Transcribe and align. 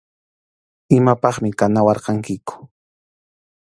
Imapaqmi 0.97 1.49
kanawarqankiku. 1.59 2.55